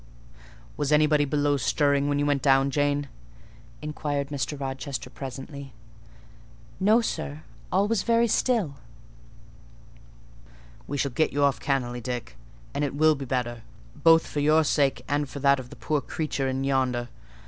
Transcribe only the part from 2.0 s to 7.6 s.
below when you went down, Jane?" inquired Mr. Rochester presently. "No, sir;